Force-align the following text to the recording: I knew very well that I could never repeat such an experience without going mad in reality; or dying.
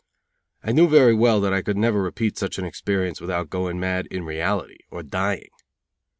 I 0.63 0.71
knew 0.71 0.87
very 0.87 1.13
well 1.13 1.39
that 1.41 1.53
I 1.53 1.61
could 1.61 1.77
never 1.77 2.01
repeat 2.01 2.35
such 2.35 2.57
an 2.57 2.65
experience 2.65 3.21
without 3.21 3.51
going 3.51 3.79
mad 3.79 4.07
in 4.07 4.25
reality; 4.25 4.79
or 4.89 5.03
dying. 5.03 5.51